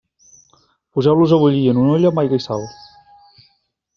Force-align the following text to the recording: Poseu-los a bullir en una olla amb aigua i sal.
Poseu-los 0.97 1.35
a 1.37 1.39
bullir 1.43 1.61
en 1.73 1.83
una 1.83 1.93
olla 1.97 2.11
amb 2.13 2.21
aigua 2.23 2.41
i 2.41 2.45
sal. 2.49 2.65